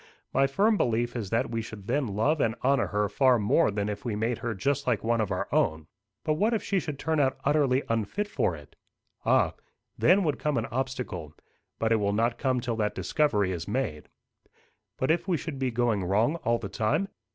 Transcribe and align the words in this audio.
My 0.33 0.47
firm 0.47 0.77
belief 0.77 1.15
is 1.15 1.29
that 1.29 1.51
we 1.51 1.61
should 1.61 1.85
then 1.85 2.07
love 2.07 2.41
and 2.41 2.55
honour 2.63 2.87
her 2.87 3.07
far 3.07 3.37
more 3.37 3.69
than 3.69 3.87
if 3.87 4.03
we 4.03 4.15
made 4.15 4.39
her 4.39 4.55
just 4.55 4.87
like 4.87 5.03
one 5.03 5.21
of 5.21 5.29
our 5.29 5.47
own." 5.51 5.85
"But 6.23 6.33
what 6.33 6.55
if 6.55 6.63
she 6.63 6.79
should 6.79 6.97
turn 6.97 7.19
out 7.19 7.37
utterly 7.45 7.83
unfit 7.87 8.27
for 8.27 8.55
it?" 8.55 8.75
"Ah! 9.27 9.53
then 9.99 10.23
would 10.23 10.39
come 10.39 10.57
an 10.57 10.65
obstacle. 10.71 11.35
But 11.77 11.91
it 11.91 11.97
will 11.97 12.13
not 12.13 12.39
come 12.39 12.59
till 12.59 12.77
that 12.77 12.95
discovery 12.95 13.51
is 13.51 13.67
made." 13.67 14.09
"But 14.97 15.11
if 15.11 15.27
we 15.27 15.37
should 15.37 15.59
be 15.59 15.69
going 15.69 16.03
wrong 16.03 16.37
all 16.37 16.57
the 16.57 16.67
time?" 16.67 17.07